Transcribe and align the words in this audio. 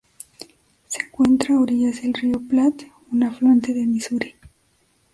Se 0.87 0.99
encuentra 1.03 1.53
a 1.53 1.59
orillas 1.59 2.01
del 2.01 2.15
río 2.15 2.39
Platte, 2.47 2.91
un 3.11 3.21
afluente 3.21 3.71
del 3.71 3.85
Misuri. 3.85 4.33